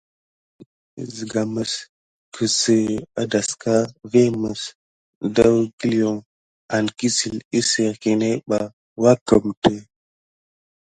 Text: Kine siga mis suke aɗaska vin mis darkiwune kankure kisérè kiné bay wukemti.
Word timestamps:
Kine 0.93 1.03
siga 1.15 1.41
mis 1.53 1.71
suke 2.33 2.77
aɗaska 3.21 3.73
vin 4.11 4.31
mis 4.41 4.61
darkiwune 5.35 6.21
kankure 6.69 7.37
kisérè 7.51 7.99
kiné 8.01 8.29
bay 8.49 8.65
wukemti. 9.01 9.73